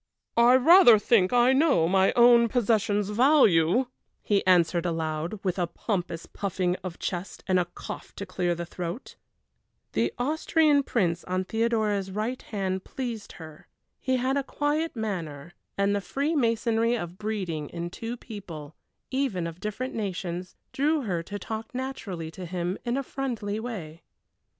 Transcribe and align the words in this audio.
"I 0.37 0.55
rather 0.55 0.97
think 0.97 1.31
I 1.31 1.53
know 1.53 1.87
my 1.87 2.11
own 2.15 2.47
possession's 2.49 3.09
value!" 3.09 3.85
he 4.23 4.43
answered 4.47 4.83
aloud, 4.83 5.39
with 5.43 5.59
a 5.59 5.67
pompous 5.67 6.25
puffing 6.25 6.75
out 6.77 6.83
of 6.85 6.97
chest, 6.97 7.43
and 7.45 7.59
a 7.59 7.65
cough 7.65 8.15
to 8.15 8.25
clear 8.25 8.55
the 8.55 8.65
throat. 8.65 9.15
The 9.91 10.11
Austrian 10.17 10.81
Prince 10.81 11.23
on 11.25 11.43
Theodora's 11.45 12.09
right 12.09 12.41
hand 12.41 12.83
pleased 12.83 13.33
her. 13.33 13.67
He 13.99 14.17
had 14.17 14.37
a 14.37 14.43
quiet 14.43 14.95
manner, 14.95 15.53
and 15.77 15.95
the 15.95 16.01
freemasonry 16.01 16.97
of 16.97 17.19
breeding 17.19 17.69
in 17.69 17.91
two 17.91 18.17
people, 18.17 18.73
even 19.11 19.45
of 19.45 19.59
different 19.59 19.93
nations, 19.93 20.55
drew 20.73 21.01
her 21.03 21.21
to 21.21 21.37
talk 21.37 21.75
naturally 21.75 22.31
to 22.31 22.47
him 22.47 22.75
in 22.85 22.97
a 22.97 23.03
friendly 23.03 23.59
way. 23.59 24.01